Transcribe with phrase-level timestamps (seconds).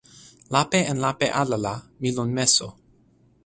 [0.53, 2.67] lape en lape ala la, mi lon meso.